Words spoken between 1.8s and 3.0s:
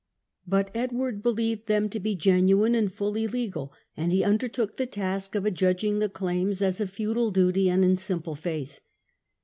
to be genuine and